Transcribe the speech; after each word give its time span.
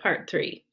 Part 0.00 0.30
3 0.30 0.64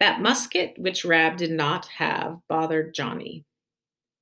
That 0.00 0.20
musket 0.20 0.74
which 0.78 1.04
Rab 1.04 1.36
did 1.36 1.50
not 1.50 1.86
have 1.86 2.38
bothered 2.48 2.94
Johnny. 2.94 3.44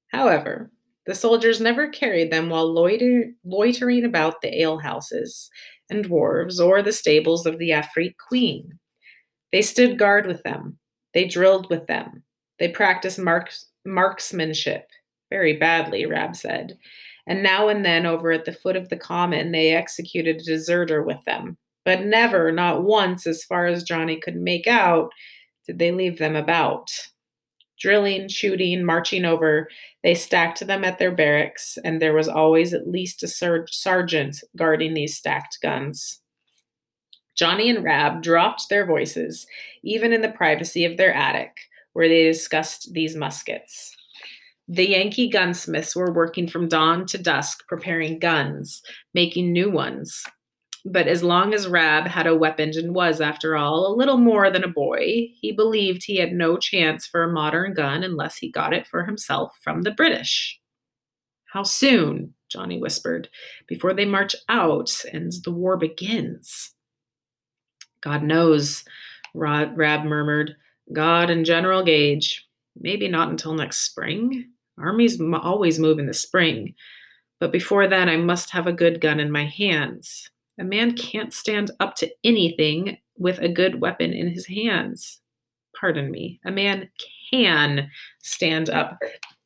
However, 0.09 0.71
the 1.07 1.15
soldiers 1.15 1.61
never 1.61 1.89
carried 1.89 2.31
them 2.31 2.49
while 2.49 2.73
loiter- 2.73 3.33
loitering 3.45 4.05
about 4.05 4.41
the 4.41 4.63
alehouses 4.63 5.51
and 5.91 6.05
dwarves 6.05 6.59
or 6.59 6.83
the 6.83 6.93
stables 6.93 7.45
of 7.45 7.59
the 7.59 7.73
Afric 7.73 8.17
Queen. 8.19 8.79
They 9.53 9.63
stood 9.63 9.99
guard 9.99 10.27
with 10.27 10.43
them. 10.43 10.79
They 11.13 11.27
drilled 11.27 11.69
with 11.69 11.87
them. 11.87 12.23
They 12.59 12.69
practiced 12.69 13.19
marks- 13.19 13.67
marksmanship. 13.85 14.89
Very 15.31 15.57
badly, 15.57 16.07
Rab 16.07 16.37
said. 16.37 16.79
And 17.27 17.43
now 17.43 17.69
and 17.69 17.85
then, 17.85 18.07
over 18.07 18.33
at 18.33 18.45
the 18.45 18.53
foot 18.53 18.77
of 18.77 18.89
the 18.89 18.97
common, 18.97 19.53
they 19.53 19.75
executed 19.75 20.37
a 20.37 20.45
deserter 20.45 21.03
with 21.03 21.23
them. 21.25 21.59
But 21.85 22.05
never, 22.05 22.53
not 22.53 22.85
once, 22.85 23.27
as 23.27 23.45
far 23.45 23.67
as 23.67 23.83
Johnny 23.83 24.17
could 24.17 24.37
make 24.37 24.67
out, 24.67 25.11
did 25.67 25.79
they 25.79 25.91
leave 25.91 26.19
them 26.19 26.37
about. 26.37 26.91
Drilling, 27.79 28.29
shooting, 28.29 28.85
marching 28.85 29.25
over, 29.25 29.69
they 30.05 30.15
stacked 30.15 30.65
them 30.65 30.85
at 30.85 30.99
their 30.99 31.11
barracks, 31.11 31.79
and 31.85 32.01
there 32.01 32.15
was 32.15 32.29
always 32.29 32.73
at 32.73 32.89
least 32.89 33.23
a 33.25 33.29
ser- 33.29 33.67
sergeant 33.71 34.37
guarding 34.57 34.95
these 34.95 35.17
stacked 35.17 35.59
guns. 35.61 36.21
Johnny 37.35 37.71
and 37.71 37.83
Rab 37.83 38.23
dropped 38.23 38.69
their 38.69 38.87
voices, 38.87 39.47
even 39.83 40.13
in 40.13 40.21
the 40.21 40.29
privacy 40.29 40.85
of 40.85 40.97
their 40.97 41.13
attic, 41.13 41.57
where 41.93 42.09
they 42.09 42.25
discussed 42.25 42.93
these 42.93 43.17
muskets. 43.17 43.97
The 44.69 44.91
Yankee 44.91 45.29
gunsmiths 45.29 45.97
were 45.97 46.13
working 46.13 46.47
from 46.47 46.69
dawn 46.69 47.07
to 47.07 47.19
dusk, 47.19 47.67
preparing 47.67 48.19
guns, 48.19 48.83
making 49.13 49.53
new 49.53 49.71
ones. 49.71 50.25
But 50.85 51.07
as 51.07 51.23
long 51.23 51.55
as 51.55 51.69
Rab 51.69 52.07
had 52.07 52.27
a 52.27 52.37
weapon 52.37 52.73
and 52.77 52.95
was, 52.95 53.21
after 53.21 53.57
all, 53.57 53.87
a 53.87 53.95
little 53.95 54.19
more 54.19 54.51
than 54.51 54.65
a 54.65 54.69
boy, 54.69 55.29
he 55.41 55.53
believed 55.53 56.03
he 56.03 56.17
had 56.17 56.33
no 56.33 56.57
chance 56.57 57.07
for 57.07 57.23
a 57.23 57.33
modern 57.33 57.73
gun 57.73 58.03
unless 58.03 58.37
he 58.37 58.51
got 58.51 58.75
it 58.75 58.87
for 58.87 59.05
himself 59.05 59.57
from 59.63 59.83
the 59.83 59.93
British. 59.93 60.59
How 61.47 61.63
soon? 61.63 62.35
Johnny 62.49 62.79
whispered. 62.81 63.29
Before 63.69 63.95
they 63.95 64.05
march 64.05 64.35
out 64.49 64.93
and 65.13 65.33
the 65.45 65.53
war 65.53 65.77
begins. 65.77 66.73
God 68.01 68.23
knows, 68.23 68.85
Rab 69.35 69.77
murmured. 69.77 70.57
God 70.93 71.31
and 71.31 71.47
General 71.47 71.85
Gage. 71.85 72.45
Maybe 72.75 73.07
not 73.07 73.29
until 73.29 73.55
next 73.55 73.81
spring. 73.81 74.51
Armies 74.79 75.21
always 75.21 75.79
move 75.79 75.99
in 75.99 76.07
the 76.07 76.15
spring. 76.15 76.75
But 77.39 77.53
before 77.53 77.87
then, 77.87 78.09
I 78.09 78.17
must 78.17 78.51
have 78.51 78.67
a 78.67 78.73
good 78.73 79.01
gun 79.01 79.21
in 79.21 79.31
my 79.31 79.45
hands. 79.45 80.31
A 80.63 80.65
man 80.65 80.95
can't 80.95 81.35
stand 81.35 81.73
up 81.81 81.97
to 81.97 82.09
anything 82.23 82.97
with 83.19 83.41
a 83.41 83.49
good 83.49 83.81
weapon 83.81 84.13
in 84.13 84.29
his 84.29 84.47
hands. 84.47 85.21
Pardon 85.75 86.09
me. 86.09 86.39
A 86.45 86.53
man 86.53 86.89
can 87.33 87.91
stand 88.23 88.71
up 88.71 88.97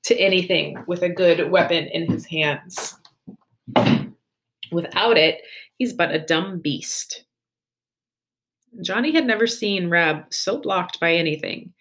to 0.03 0.15
anything 0.19 0.77
with 0.87 1.01
a 1.01 1.09
good 1.09 1.51
weapon 1.51 1.87
in 1.87 2.07
his 2.11 2.27
hands. 2.27 2.99
Without 4.71 5.17
it, 5.17 5.41
he's 5.79 5.95
but 5.95 6.15
a 6.15 6.19
dumb 6.19 6.59
beast. 6.59 7.25
Johnny 8.83 9.11
had 9.11 9.27
never 9.27 9.47
seen 9.47 9.89
Rab 9.89 10.27
so 10.31 10.59
blocked 10.59 11.01
by 11.01 11.15
anything. 11.15 11.73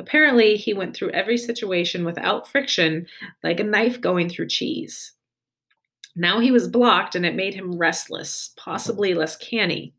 Apparently, 0.00 0.56
he 0.56 0.74
went 0.74 0.96
through 0.96 1.10
every 1.10 1.38
situation 1.38 2.04
without 2.04 2.48
friction, 2.48 3.06
like 3.44 3.60
a 3.60 3.64
knife 3.64 4.00
going 4.00 4.28
through 4.28 4.48
cheese. 4.48 5.12
Now 6.16 6.40
he 6.40 6.50
was 6.50 6.68
blocked, 6.68 7.14
and 7.14 7.26
it 7.26 7.34
made 7.34 7.54
him 7.54 7.76
restless, 7.76 8.52
possibly 8.56 9.14
less 9.14 9.36
canny. 9.36 9.94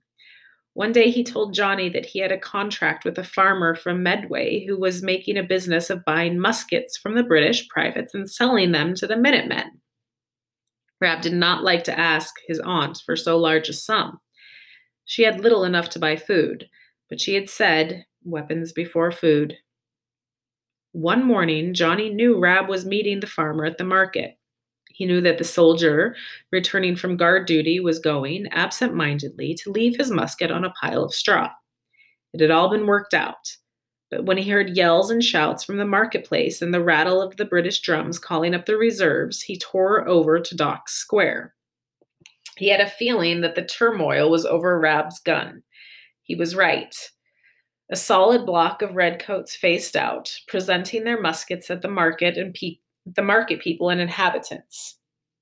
One 0.74 0.92
day 0.92 1.10
he 1.10 1.24
told 1.24 1.54
Johnny 1.54 1.88
that 1.90 2.06
he 2.06 2.20
had 2.20 2.34
a 2.34 2.38
contract 2.38 3.06
with 3.06 3.18
a 3.18 3.24
farmer 3.24 3.76
from 3.76 4.04
Medway 4.04 4.66
who 4.66 4.78
was 4.78 5.02
making 5.02 5.38
a 5.38 5.44
business 5.44 5.90
of 5.90 6.04
buying 6.04 6.38
muskets 6.38 6.98
from 6.98 7.16
the 7.16 7.24
British 7.24 7.68
privates 7.70 8.14
and 8.14 8.30
selling 8.30 8.74
them 8.74 8.94
to 8.96 9.08
the 9.08 9.16
Minutemen. 9.16 9.80
Rab 11.00 11.22
did 11.22 11.34
not 11.34 11.64
like 11.64 11.86
to 11.86 11.98
ask 11.98 12.34
his 12.48 12.60
aunt 12.60 13.02
for 13.06 13.16
so 13.16 13.38
large 13.38 13.70
a 13.70 13.74
sum. 13.74 14.20
She 15.06 15.24
had 15.24 15.40
little 15.40 15.64
enough 15.64 15.90
to 15.92 16.00
buy 16.00 16.18
food, 16.18 16.68
but 17.10 17.22
she 17.22 17.36
had 17.36 17.50
said, 17.50 18.06
weapons 18.24 18.74
before 18.74 19.12
food. 19.12 19.56
One 20.92 21.24
morning, 21.24 21.74
Johnny 21.74 22.10
knew 22.10 22.40
Rab 22.40 22.68
was 22.68 22.86
meeting 22.86 23.20
the 23.20 23.28
farmer 23.28 23.66
at 23.66 23.78
the 23.78 23.84
market. 23.84 24.38
He 24.96 25.06
knew 25.06 25.20
that 25.22 25.38
the 25.38 25.44
soldier, 25.44 26.16
returning 26.54 26.96
from 26.96 27.18
guard 27.18 27.48
duty, 27.48 27.82
was 27.82 28.00
going, 28.00 28.48
absent 28.48 28.94
mindedly, 28.94 29.54
to 29.56 29.72
leave 29.72 29.98
his 29.98 30.10
musket 30.10 30.52
on 30.52 30.64
a 30.64 30.70
pile 30.72 31.04
of 31.04 31.14
straw. 31.14 31.50
It 32.34 32.40
had 32.40 32.50
all 32.50 32.70
been 32.70 32.88
worked 32.88 33.14
out. 33.14 33.58
But 34.10 34.24
when 34.24 34.38
he 34.38 34.50
heard 34.50 34.78
yells 34.78 35.12
and 35.12 35.22
shouts 35.22 35.66
from 35.66 35.76
the 35.76 35.86
marketplace 35.86 36.62
and 36.62 36.74
the 36.74 36.82
rattle 36.84 37.22
of 37.22 37.36
the 37.36 37.44
British 37.44 37.82
drums 37.82 38.20
calling 38.20 38.56
up 38.56 38.66
the 38.66 38.78
reserves, 38.78 39.42
he 39.42 39.60
tore 39.60 40.08
over 40.08 40.40
to 40.40 40.56
Dock 40.56 40.88
Square. 40.88 41.54
He 42.58 42.70
had 42.70 42.80
a 42.80 42.90
feeling 42.90 43.42
that 43.42 43.56
the 43.56 43.66
turmoil 43.66 44.30
was 44.30 44.46
over 44.46 44.80
Rab's 44.80 45.20
gun. 45.20 45.64
He 46.24 46.36
was 46.36 46.56
right. 46.56 46.96
A 47.92 47.98
solid 47.98 48.46
block 48.46 48.82
of 48.82 48.96
redcoats 48.96 49.58
faced 49.58 49.98
out, 49.98 50.34
presenting 50.48 51.04
their 51.04 51.20
muskets 51.20 51.70
at 51.70 51.82
the 51.82 51.90
market 51.90 52.38
and 52.38 52.54
pe- 52.54 52.78
the 53.06 53.22
market 53.22 53.60
people 53.60 53.90
and 53.90 54.02
inhabitants. 54.02 54.98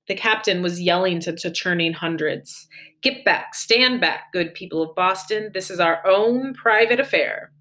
The 0.06 0.14
captain 0.14 0.62
was 0.62 0.80
yelling 0.80 1.20
to, 1.20 1.34
to 1.34 1.50
churning 1.50 1.94
hundreds 1.94 2.68
Get 3.04 3.22
back, 3.22 3.54
stand 3.54 4.00
back, 4.00 4.32
good 4.32 4.54
people 4.54 4.80
of 4.80 4.94
Boston. 4.94 5.50
This 5.52 5.70
is 5.70 5.78
our 5.78 6.00
own 6.06 6.54
private 6.54 6.98
affair. 6.98 7.52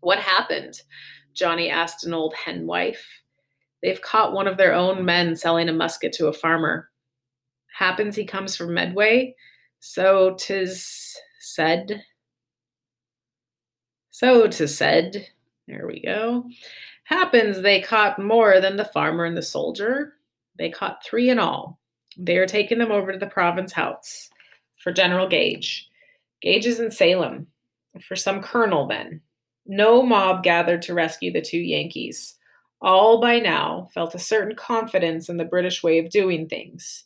What 0.00 0.18
happened? 0.18 0.80
Johnny 1.34 1.68
asked 1.68 2.06
an 2.06 2.14
old 2.14 2.32
hen 2.34 2.66
wife. 2.66 3.06
They've 3.82 4.00
caught 4.00 4.32
one 4.32 4.48
of 4.48 4.56
their 4.56 4.72
own 4.72 5.04
men 5.04 5.36
selling 5.36 5.68
a 5.68 5.74
musket 5.74 6.14
to 6.14 6.28
a 6.28 6.32
farmer. 6.32 6.90
Happens 7.70 8.16
he 8.16 8.24
comes 8.24 8.56
from 8.56 8.72
Medway, 8.72 9.34
so 9.80 10.36
tis 10.38 11.14
said. 11.38 12.02
So 14.10 14.46
tis 14.46 14.74
said. 14.74 15.28
There 15.68 15.86
we 15.86 16.00
go. 16.00 16.44
Happens 17.04 17.60
they 17.60 17.80
caught 17.80 18.18
more 18.18 18.60
than 18.60 18.76
the 18.76 18.84
farmer 18.86 19.24
and 19.24 19.36
the 19.36 19.42
soldier. 19.42 20.14
They 20.58 20.70
caught 20.70 21.04
three 21.04 21.30
in 21.30 21.38
all. 21.38 21.78
They 22.16 22.38
are 22.38 22.46
taking 22.46 22.78
them 22.78 22.92
over 22.92 23.12
to 23.12 23.18
the 23.18 23.26
province 23.26 23.72
house 23.72 24.30
for 24.82 24.92
General 24.92 25.28
Gage. 25.28 25.88
Gage 26.40 26.66
is 26.66 26.80
in 26.80 26.90
Salem 26.90 27.46
for 28.06 28.16
some 28.16 28.42
colonel 28.42 28.86
then. 28.86 29.20
No 29.66 30.02
mob 30.02 30.42
gathered 30.42 30.82
to 30.82 30.94
rescue 30.94 31.32
the 31.32 31.40
two 31.40 31.58
Yankees. 31.58 32.36
All 32.80 33.20
by 33.20 33.38
now 33.38 33.88
felt 33.94 34.14
a 34.14 34.18
certain 34.18 34.54
confidence 34.54 35.28
in 35.28 35.36
the 35.36 35.44
British 35.44 35.82
way 35.82 35.98
of 35.98 36.10
doing 36.10 36.48
things. 36.48 37.04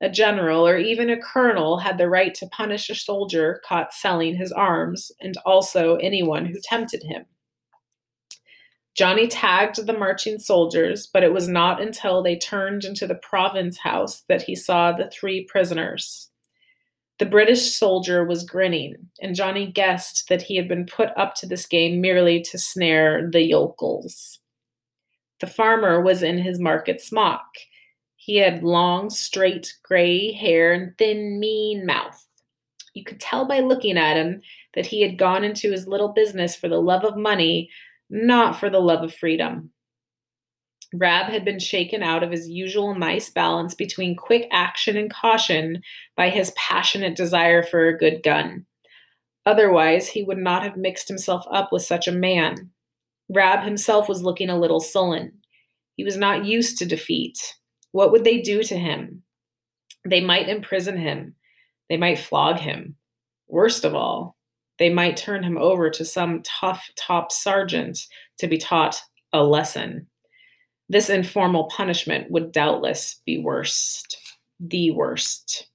A 0.00 0.08
general 0.08 0.66
or 0.66 0.78
even 0.78 1.10
a 1.10 1.20
colonel 1.20 1.78
had 1.78 1.98
the 1.98 2.08
right 2.08 2.34
to 2.34 2.48
punish 2.48 2.88
a 2.88 2.94
soldier 2.94 3.60
caught 3.64 3.92
selling 3.92 4.34
his 4.34 4.50
arms, 4.50 5.12
and 5.20 5.36
also 5.44 5.96
anyone 5.96 6.46
who 6.46 6.58
tempted 6.62 7.02
him. 7.02 7.26
Johnny 8.94 9.28
tagged 9.28 9.86
the 9.86 9.92
marching 9.92 10.38
soldiers, 10.38 11.06
but 11.06 11.22
it 11.22 11.32
was 11.32 11.48
not 11.48 11.80
until 11.80 12.22
they 12.22 12.36
turned 12.36 12.84
into 12.84 13.06
the 13.06 13.14
province 13.14 13.78
house 13.78 14.22
that 14.28 14.42
he 14.42 14.54
saw 14.54 14.92
the 14.92 15.08
three 15.10 15.44
prisoners. 15.44 16.28
The 17.18 17.26
British 17.26 17.72
soldier 17.72 18.24
was 18.24 18.44
grinning, 18.44 18.96
and 19.20 19.34
Johnny 19.34 19.66
guessed 19.66 20.28
that 20.28 20.42
he 20.42 20.56
had 20.56 20.68
been 20.68 20.86
put 20.86 21.10
up 21.16 21.34
to 21.36 21.46
this 21.46 21.66
game 21.66 22.00
merely 22.00 22.40
to 22.42 22.58
snare 22.58 23.28
the 23.30 23.42
yokels. 23.42 24.40
The 25.40 25.46
farmer 25.46 26.00
was 26.00 26.22
in 26.22 26.38
his 26.38 26.58
market 26.58 27.00
smock. 27.00 27.44
He 28.16 28.36
had 28.36 28.62
long, 28.64 29.10
straight, 29.10 29.74
gray 29.82 30.32
hair 30.32 30.72
and 30.72 30.96
thin, 30.98 31.38
mean 31.38 31.86
mouth. 31.86 32.26
You 32.94 33.04
could 33.04 33.20
tell 33.20 33.46
by 33.46 33.60
looking 33.60 33.96
at 33.96 34.16
him 34.16 34.42
that 34.74 34.86
he 34.86 35.02
had 35.02 35.16
gone 35.16 35.44
into 35.44 35.70
his 35.70 35.86
little 35.86 36.08
business 36.08 36.56
for 36.56 36.68
the 36.68 36.80
love 36.80 37.04
of 37.04 37.16
money 37.16 37.70
not 38.10 38.58
for 38.58 38.68
the 38.68 38.80
love 38.80 39.02
of 39.02 39.14
freedom. 39.14 39.70
Rab 40.92 41.30
had 41.30 41.44
been 41.44 41.60
shaken 41.60 42.02
out 42.02 42.24
of 42.24 42.32
his 42.32 42.48
usual 42.48 42.96
nice 42.96 43.30
balance 43.30 43.74
between 43.74 44.16
quick 44.16 44.48
action 44.50 44.96
and 44.96 45.12
caution 45.12 45.82
by 46.16 46.30
his 46.30 46.52
passionate 46.56 47.14
desire 47.16 47.62
for 47.62 47.86
a 47.86 47.96
good 47.96 48.22
gun. 48.24 48.66
Otherwise, 49.46 50.08
he 50.08 50.24
would 50.24 50.38
not 50.38 50.64
have 50.64 50.76
mixed 50.76 51.08
himself 51.08 51.44
up 51.50 51.70
with 51.70 51.82
such 51.82 52.08
a 52.08 52.12
man. 52.12 52.70
Rab 53.32 53.64
himself 53.64 54.08
was 54.08 54.22
looking 54.22 54.50
a 54.50 54.58
little 54.58 54.80
sullen. 54.80 55.32
He 55.96 56.02
was 56.02 56.16
not 56.16 56.44
used 56.44 56.78
to 56.78 56.86
defeat. 56.86 57.38
What 57.92 58.10
would 58.10 58.24
they 58.24 58.40
do 58.40 58.62
to 58.64 58.76
him? 58.76 59.22
They 60.04 60.20
might 60.20 60.48
imprison 60.48 60.96
him. 60.96 61.36
They 61.88 61.96
might 61.96 62.18
flog 62.18 62.58
him. 62.58 62.96
Worst 63.48 63.84
of 63.84 63.94
all, 63.94 64.36
they 64.80 64.88
might 64.88 65.16
turn 65.16 65.44
him 65.44 65.58
over 65.58 65.90
to 65.90 66.04
some 66.04 66.42
tough 66.42 66.90
top 66.96 67.30
sergeant 67.30 68.06
to 68.38 68.48
be 68.48 68.56
taught 68.58 69.00
a 69.32 69.44
lesson. 69.44 70.06
This 70.88 71.10
informal 71.10 71.64
punishment 71.64 72.30
would 72.30 72.50
doubtless 72.50 73.20
be 73.26 73.38
worst, 73.38 74.18
the 74.58 74.90
worst. 74.90 75.68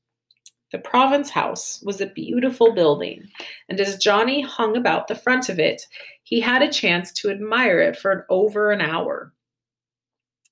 The 0.72 0.80
Province 0.80 1.30
House 1.30 1.82
was 1.86 2.02
a 2.02 2.08
beautiful 2.08 2.74
building, 2.74 3.30
and 3.70 3.80
as 3.80 3.98
Johnny 3.98 4.42
hung 4.42 4.76
about 4.76 5.08
the 5.08 5.16
front 5.16 5.50
of 5.50 5.60
it, 5.60 5.84
he 6.24 6.42
had 6.42 6.64
a 6.64 6.72
chance 6.72 7.14
to 7.14 7.30
admire 7.30 7.80
it 7.80 7.96
for 7.96 8.26
over 8.30 8.72
an 8.72 8.82
hour. 8.82 9.32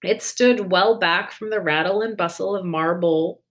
It 0.04 0.22
stood 0.22 0.72
well 0.72 1.00
back 1.00 1.32
from 1.32 1.50
the 1.50 1.60
rattle 1.60 2.04
and 2.04 2.16
bustle 2.16 2.56
of 2.56 2.66
marble 2.66 3.42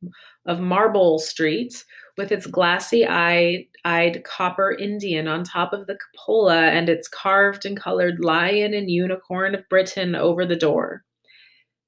of 0.46 0.60
Marlborough 0.60 1.18
Street, 1.18 1.84
with 2.16 2.30
its 2.30 2.46
glassy 2.46 3.06
eyed 3.06 4.24
copper 4.24 4.72
Indian 4.72 5.28
on 5.28 5.44
top 5.44 5.72
of 5.72 5.86
the 5.86 5.96
cupola 5.96 6.66
and 6.66 6.88
its 6.88 7.08
carved 7.08 7.64
and 7.64 7.78
colored 7.78 8.20
lion 8.20 8.74
and 8.74 8.90
unicorn 8.90 9.54
of 9.54 9.68
Britain 9.68 10.14
over 10.14 10.44
the 10.44 10.56
door. 10.56 11.04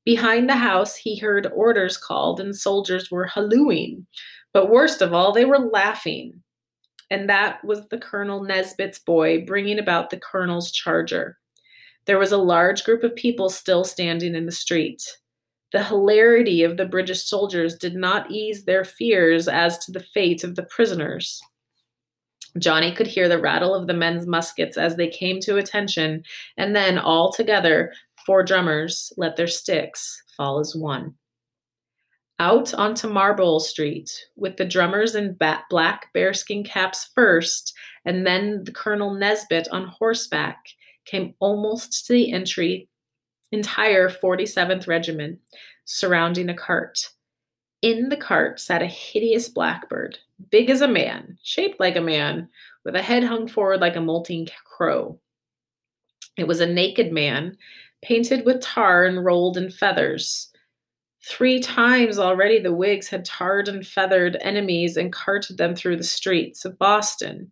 Behind 0.05 0.49
the 0.49 0.57
house, 0.57 0.97
he 0.97 1.17
heard 1.17 1.51
orders 1.55 1.97
called, 1.97 2.41
and 2.41 2.55
soldiers 2.55 3.11
were 3.11 3.27
hallooing. 3.27 4.07
But 4.53 4.71
worst 4.71 5.01
of 5.01 5.13
all, 5.13 5.33
they 5.33 5.45
were 5.45 5.59
laughing. 5.59 6.43
And 7.11 7.29
that 7.29 7.65
was 7.65 7.89
the 7.89 7.99
Colonel 7.99 8.45
Nesbit's 8.45 8.99
boy 8.99 9.45
bringing 9.45 9.79
about 9.79 10.11
the 10.11 10.19
Colonel's 10.19 10.71
charger. 10.71 11.39
There 12.07 12.19
was 12.19 12.33
a 12.33 12.39
large 12.39 12.85
group 12.85 13.03
of 13.03 13.15
people 13.15 13.49
still 13.49 13.85
standing 13.85 14.35
in 14.35 14.47
the 14.47 14.53
street. 14.53 15.03
The 15.75 15.83
hilarity 15.83 16.63
of 16.63 16.77
the 16.77 16.85
British 16.85 17.25
soldiers 17.25 17.75
did 17.75 17.97
not 17.97 18.31
ease 18.31 18.65
their 18.65 18.85
fears 18.85 19.49
as 19.49 19.77
to 19.79 19.91
the 19.91 19.99
fate 19.99 20.45
of 20.45 20.55
the 20.55 20.63
prisoners. 20.63 21.43
Johnny 22.59 22.93
could 22.95 23.09
hear 23.09 23.29
the 23.29 23.41
rattle 23.41 23.75
of 23.75 23.89
the 23.89 23.93
men's 23.93 24.25
muskets 24.25 24.79
as 24.79 24.95
they 24.95 25.09
came 25.09 25.41
to 25.41 25.57
attention, 25.57 26.23
and 26.57 26.77
then 26.77 26.97
all 26.97 27.33
together, 27.33 27.93
four 28.25 28.45
drummers 28.45 29.13
let 29.17 29.35
their 29.35 29.49
sticks 29.49 30.23
fall 30.37 30.61
as 30.61 30.77
one. 30.77 31.17
Out 32.39 32.73
onto 32.73 33.09
Marlborough 33.09 33.59
Street, 33.59 34.13
with 34.37 34.57
the 34.57 34.65
drummers 34.65 35.17
in 35.17 35.35
bat- 35.35 35.65
black 35.71 36.13
bearskin 36.13 36.63
caps 36.63 37.11
first, 37.17 37.75
and 38.05 38.25
then 38.25 38.63
the 38.63 38.71
Colonel 38.71 39.13
Nesbit 39.13 39.67
on 39.73 39.89
horseback, 39.89 40.69
came 41.05 41.35
almost 41.41 42.07
to 42.07 42.13
the 42.13 42.31
entry 42.33 42.89
entire 43.55 44.09
47th 44.09 44.87
Regiment 44.87 45.39
surrounding 45.85 46.49
a 46.49 46.55
cart. 46.55 47.11
In 47.81 48.09
the 48.09 48.17
cart 48.17 48.61
sat 48.61 48.83
a 48.83 48.87
hideous 48.87 49.49
blackbird, 49.49 50.19
big 50.51 50.71
as 50.71 50.81
a 50.81 50.89
man, 50.89 51.39
shaped 51.43 51.81
like 51.81 51.97
a 51.97 52.01
man, 52.01 52.49
with 52.85 52.97
a 52.97 53.03
head 53.03 53.25
hung 53.25 53.47
forward 53.47 53.81
like 53.81 53.97
a 53.97 54.01
molting 54.01 54.49
crow. 54.65 55.19
It 56.37 56.47
was 56.47 56.61
a 56.61 56.67
naked 56.67 57.13
man, 57.13 57.57
painted 58.03 58.45
with 58.45 58.61
tar 58.61 59.05
and 59.05 59.25
rolled 59.25 59.57
in 59.57 59.71
feathers. 59.71 60.51
Three 61.23 61.61
times 61.61 62.19
already 62.19 62.59
the 62.59 62.75
Whigs 62.75 63.09
had 63.09 63.25
tarred 63.25 63.69
and 63.69 63.87
feathered 63.87 64.37
enemies 64.41 64.97
and 64.97 65.13
carted 65.13 65.57
them 65.57 65.75
through 65.75 65.97
the 65.97 66.05
streets 66.05 66.65
of 66.65 66.79
Boston. 66.79 67.51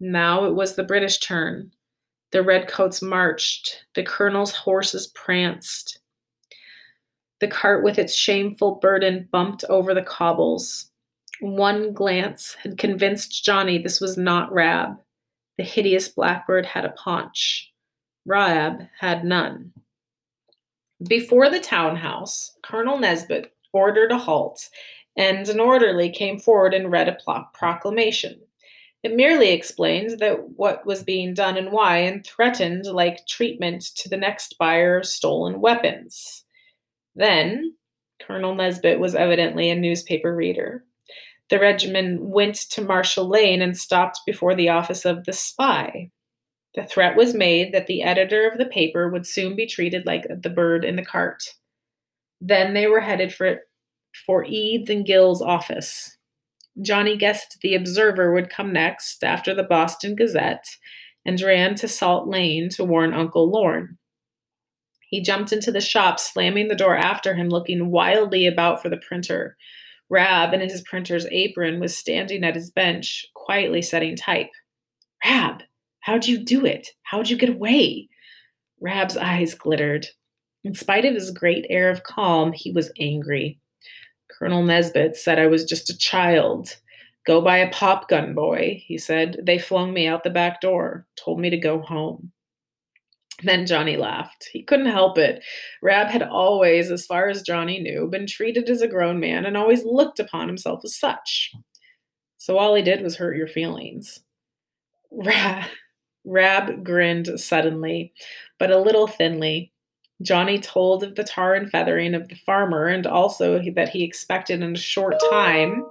Now 0.00 0.44
it 0.44 0.54
was 0.54 0.74
the 0.74 0.82
British 0.82 1.18
turn. 1.18 1.72
The 2.32 2.42
redcoats 2.42 3.02
marched, 3.02 3.84
the 3.94 4.02
colonel's 4.02 4.52
horses 4.52 5.08
pranced. 5.08 6.00
The 7.40 7.48
cart 7.48 7.84
with 7.84 7.98
its 7.98 8.14
shameful 8.14 8.76
burden 8.76 9.28
bumped 9.30 9.64
over 9.68 9.92
the 9.92 10.02
cobbles. 10.02 10.90
One 11.40 11.92
glance 11.92 12.56
had 12.62 12.78
convinced 12.78 13.44
Johnny 13.44 13.76
this 13.76 14.00
was 14.00 14.16
not 14.16 14.50
Rab. 14.50 14.96
The 15.58 15.64
hideous 15.64 16.08
blackbird 16.08 16.64
had 16.64 16.86
a 16.86 16.90
paunch. 16.90 17.70
Rab 18.24 18.86
had 18.98 19.24
none. 19.24 19.72
Before 21.06 21.50
the 21.50 21.60
townhouse, 21.60 22.56
Colonel 22.62 22.98
Nesbit 22.98 23.52
ordered 23.72 24.12
a 24.12 24.18
halt, 24.18 24.70
and 25.16 25.46
an 25.48 25.60
orderly 25.60 26.08
came 26.08 26.38
forward 26.38 26.72
and 26.72 26.90
read 26.90 27.08
a 27.08 27.18
proclamation. 27.52 28.40
It 29.02 29.16
merely 29.16 29.50
explained 29.50 30.20
that 30.20 30.50
what 30.56 30.86
was 30.86 31.02
being 31.02 31.34
done 31.34 31.56
and 31.56 31.72
why, 31.72 31.98
and 31.98 32.24
threatened 32.24 32.86
like 32.86 33.26
treatment 33.26 33.82
to 33.96 34.08
the 34.08 34.16
next 34.16 34.56
buyer 34.58 34.98
of 34.98 35.06
stolen 35.06 35.60
weapons. 35.60 36.44
Then, 37.16 37.74
Colonel 38.24 38.54
Nesbit 38.54 39.00
was 39.00 39.14
evidently 39.14 39.70
a 39.70 39.74
newspaper 39.74 40.34
reader. 40.34 40.84
The 41.50 41.58
regiment 41.58 42.22
went 42.22 42.54
to 42.70 42.80
Marshall 42.80 43.28
Lane 43.28 43.60
and 43.60 43.76
stopped 43.76 44.20
before 44.24 44.54
the 44.54 44.68
office 44.68 45.04
of 45.04 45.24
the 45.24 45.32
spy. 45.32 46.10
The 46.74 46.84
threat 46.84 47.16
was 47.16 47.34
made 47.34 47.74
that 47.74 47.86
the 47.86 48.02
editor 48.02 48.48
of 48.48 48.56
the 48.56 48.66
paper 48.66 49.10
would 49.10 49.26
soon 49.26 49.56
be 49.56 49.66
treated 49.66 50.06
like 50.06 50.24
the 50.28 50.48
bird 50.48 50.84
in 50.84 50.96
the 50.96 51.04
cart. 51.04 51.42
Then 52.40 52.72
they 52.72 52.86
were 52.86 53.00
headed 53.00 53.34
for, 53.34 53.58
for 54.24 54.44
Edes 54.44 54.88
and 54.88 55.04
Gill's 55.04 55.42
office. 55.42 56.16
Johnny 56.80 57.16
guessed 57.16 57.58
the 57.60 57.74
Observer 57.74 58.32
would 58.32 58.48
come 58.48 58.72
next 58.72 59.22
after 59.22 59.54
the 59.54 59.62
Boston 59.62 60.14
Gazette 60.14 60.64
and 61.24 61.40
ran 61.40 61.74
to 61.76 61.88
Salt 61.88 62.26
Lane 62.26 62.68
to 62.70 62.84
warn 62.84 63.12
Uncle 63.12 63.50
Lorne. 63.50 63.98
He 65.08 65.20
jumped 65.20 65.52
into 65.52 65.70
the 65.70 65.80
shop, 65.80 66.18
slamming 66.18 66.68
the 66.68 66.74
door 66.74 66.96
after 66.96 67.34
him, 67.34 67.50
looking 67.50 67.90
wildly 67.90 68.46
about 68.46 68.80
for 68.80 68.88
the 68.88 68.96
printer. 68.96 69.56
Rab, 70.08 70.54
in 70.54 70.60
his 70.60 70.80
printer's 70.82 71.26
apron, 71.30 71.80
was 71.80 71.96
standing 71.96 72.44
at 72.44 72.54
his 72.54 72.70
bench, 72.70 73.26
quietly 73.34 73.82
setting 73.82 74.16
type. 74.16 74.50
Rab, 75.24 75.62
how'd 76.00 76.26
you 76.26 76.38
do 76.38 76.64
it? 76.64 76.88
How'd 77.02 77.28
you 77.28 77.36
get 77.36 77.50
away? 77.50 78.08
Rab's 78.80 79.16
eyes 79.16 79.54
glittered. 79.54 80.06
In 80.64 80.74
spite 80.74 81.04
of 81.04 81.14
his 81.14 81.30
great 81.30 81.66
air 81.68 81.90
of 81.90 82.04
calm, 82.04 82.52
he 82.52 82.72
was 82.72 82.90
angry. 82.98 83.60
Colonel 84.38 84.62
Nesbit 84.62 85.16
said 85.16 85.38
I 85.38 85.46
was 85.46 85.64
just 85.64 85.90
a 85.90 85.96
child. 85.96 86.76
Go 87.26 87.40
buy 87.40 87.58
a 87.58 87.70
pop 87.70 88.08
gun, 88.08 88.34
boy, 88.34 88.82
he 88.84 88.98
said. 88.98 89.38
They 89.42 89.58
flung 89.58 89.92
me 89.92 90.06
out 90.06 90.24
the 90.24 90.30
back 90.30 90.60
door, 90.60 91.06
told 91.16 91.40
me 91.40 91.50
to 91.50 91.56
go 91.56 91.80
home. 91.80 92.32
Then 93.44 93.66
Johnny 93.66 93.96
laughed. 93.96 94.48
He 94.52 94.62
couldn't 94.62 94.86
help 94.86 95.18
it. 95.18 95.42
Rab 95.82 96.08
had 96.08 96.22
always, 96.22 96.90
as 96.90 97.06
far 97.06 97.28
as 97.28 97.42
Johnny 97.42 97.80
knew, 97.80 98.08
been 98.08 98.26
treated 98.26 98.68
as 98.68 98.82
a 98.82 98.88
grown 98.88 99.18
man 99.20 99.44
and 99.44 99.56
always 99.56 99.84
looked 99.84 100.20
upon 100.20 100.48
himself 100.48 100.80
as 100.84 100.96
such. 100.96 101.52
So 102.38 102.58
all 102.58 102.74
he 102.74 102.82
did 102.82 103.02
was 103.02 103.16
hurt 103.16 103.36
your 103.36 103.48
feelings. 103.48 104.20
Rab, 105.10 105.64
Rab 106.24 106.84
grinned 106.84 107.40
suddenly, 107.40 108.12
but 108.58 108.70
a 108.70 108.78
little 108.80 109.06
thinly. 109.06 109.71
Johnny 110.22 110.58
told 110.58 111.02
of 111.02 111.14
the 111.16 111.24
tar 111.24 111.54
and 111.54 111.70
feathering 111.70 112.14
of 112.14 112.28
the 112.28 112.34
farmer 112.34 112.86
and 112.86 113.06
also 113.06 113.60
that 113.74 113.88
he 113.88 114.04
expected 114.04 114.62
in 114.62 114.74
a 114.74 114.78
short 114.78 115.16
time 115.30 115.84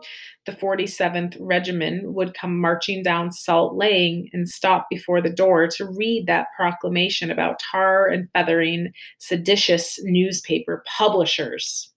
the 0.45 0.51
47th 0.51 1.38
Regiment 1.39 2.12
would 2.13 2.33
come 2.33 2.60
marching 2.60 3.04
down 3.04 3.31
Salt 3.31 3.75
Lane 3.75 4.28
and 4.33 4.50
stop 4.50 4.88
before 4.90 5.21
the 5.21 5.30
door 5.30 5.68
to 5.68 5.85
read 5.85 6.26
that 6.26 6.47
proclamation 6.56 7.30
about 7.30 7.59
tar 7.59 8.07
and 8.07 8.28
feathering 8.31 8.92
seditious 9.19 10.00
newspaper 10.04 10.83
publishers. 10.97 11.94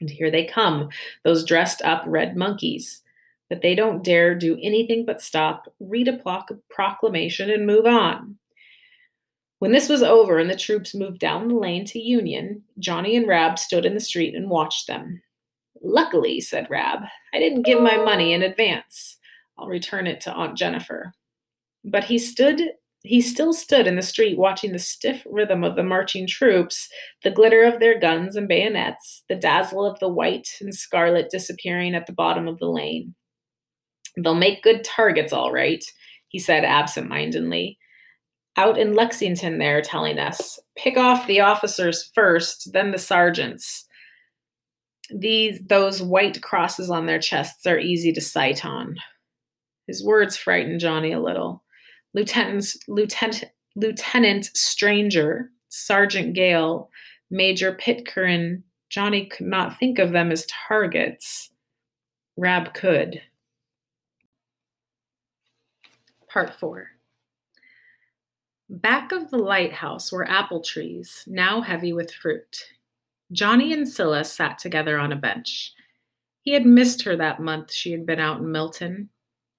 And 0.00 0.10
here 0.10 0.30
they 0.30 0.44
come, 0.44 0.88
those 1.22 1.44
dressed 1.44 1.82
up 1.82 2.02
red 2.06 2.36
monkeys. 2.36 3.02
But 3.48 3.62
they 3.62 3.74
don't 3.74 4.04
dare 4.04 4.34
do 4.34 4.58
anything 4.62 5.04
but 5.04 5.20
stop, 5.20 5.72
read 5.78 6.08
a 6.08 6.20
proclamation, 6.70 7.50
and 7.50 7.66
move 7.66 7.84
on. 7.84 8.39
When 9.60 9.72
this 9.72 9.90
was 9.90 10.02
over 10.02 10.38
and 10.38 10.48
the 10.48 10.56
troops 10.56 10.94
moved 10.94 11.18
down 11.18 11.48
the 11.48 11.54
lane 11.54 11.84
to 11.84 11.98
Union, 12.00 12.62
Johnny 12.78 13.14
and 13.14 13.28
Rab 13.28 13.58
stood 13.58 13.84
in 13.84 13.92
the 13.92 14.00
street 14.00 14.34
and 14.34 14.48
watched 14.48 14.86
them. 14.86 15.20
Luckily, 15.82 16.40
said 16.40 16.66
Rab, 16.70 17.00
I 17.34 17.38
didn't 17.38 17.66
give 17.66 17.80
my 17.80 17.98
money 17.98 18.32
in 18.32 18.42
advance. 18.42 19.18
I'll 19.58 19.66
return 19.66 20.06
it 20.06 20.22
to 20.22 20.32
Aunt 20.32 20.56
Jennifer. 20.56 21.12
But 21.84 22.04
he 22.04 22.18
stood 22.18 22.62
he 23.02 23.20
still 23.20 23.54
stood 23.54 23.86
in 23.86 23.96
the 23.96 24.02
street 24.02 24.38
watching 24.38 24.72
the 24.72 24.78
stiff 24.78 25.26
rhythm 25.30 25.64
of 25.64 25.74
the 25.74 25.82
marching 25.82 26.26
troops, 26.26 26.88
the 27.22 27.30
glitter 27.30 27.62
of 27.62 27.80
their 27.80 27.98
guns 27.98 28.36
and 28.36 28.46
bayonets, 28.46 29.24
the 29.28 29.36
dazzle 29.36 29.86
of 29.86 29.98
the 30.00 30.08
white 30.08 30.48
and 30.60 30.74
scarlet 30.74 31.30
disappearing 31.30 31.94
at 31.94 32.06
the 32.06 32.12
bottom 32.12 32.46
of 32.46 32.58
the 32.58 32.68
lane. 32.68 33.14
They'll 34.18 34.34
make 34.34 34.62
good 34.62 34.84
targets, 34.84 35.32
all 35.32 35.50
right, 35.50 35.82
he 36.28 36.38
said 36.38 36.62
absent-mindedly 36.62 37.78
out 38.60 38.78
in 38.78 38.94
Lexington 38.94 39.58
they're 39.58 39.80
telling 39.80 40.18
us 40.18 40.58
pick 40.76 40.98
off 40.98 41.26
the 41.26 41.40
officers 41.40 42.10
first, 42.14 42.72
then 42.72 42.90
the 42.90 42.98
sergeants. 42.98 43.86
These 45.10 45.60
those 45.66 46.02
white 46.02 46.42
crosses 46.42 46.90
on 46.90 47.06
their 47.06 47.18
chests 47.18 47.66
are 47.66 47.78
easy 47.78 48.12
to 48.12 48.20
sight 48.20 48.64
on. 48.64 48.96
His 49.86 50.04
words 50.04 50.36
frightened 50.36 50.80
Johnny 50.80 51.12
a 51.12 51.20
little. 51.20 51.64
Lieutenant 52.12 52.66
Lieutenant 52.86 53.44
Lieutenant 53.76 54.50
Stranger, 54.54 55.50
Sergeant 55.70 56.34
Gale, 56.34 56.90
Major 57.30 57.72
Pitcairn, 57.72 58.62
Johnny 58.90 59.26
could 59.26 59.46
not 59.46 59.78
think 59.78 59.98
of 59.98 60.12
them 60.12 60.30
as 60.30 60.46
targets. 60.68 61.50
Rab 62.36 62.74
could. 62.74 63.22
Part 66.28 66.52
4 66.52 66.99
Back 68.72 69.10
of 69.10 69.32
the 69.32 69.36
Lyte 69.36 69.72
house 69.72 70.12
were 70.12 70.30
apple 70.30 70.62
trees, 70.62 71.24
now 71.26 71.60
heavy 71.60 71.92
with 71.92 72.14
fruit. 72.14 72.56
Johnny 73.32 73.72
and 73.72 73.84
Cilla 73.84 74.24
sat 74.24 74.58
together 74.58 74.96
on 74.96 75.10
a 75.10 75.16
bench. 75.16 75.72
He 76.42 76.52
had 76.52 76.64
missed 76.64 77.02
her 77.02 77.16
that 77.16 77.40
month 77.40 77.72
she 77.72 77.90
had 77.90 78.06
been 78.06 78.20
out 78.20 78.38
in 78.38 78.52
Milton. 78.52 79.08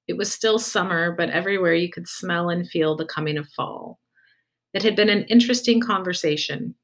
It 0.07 0.15
was 0.15 0.31
still 0.31 0.57
summer, 0.57 1.11
but 1.11 1.29
everywhere 1.29 1.73
you 1.73 1.89
could 1.89 2.07
smell 2.07 2.49
and 2.49 2.65
feel 2.65 2.95
the 2.95 3.03
coming 3.03 3.37
of 3.37 3.49
fall. 3.49 3.99
It 4.73 4.81
had 4.81 4.95
been 4.95 5.09
an 5.09 5.25
interesting 5.25 5.81
conversation. 5.81 6.75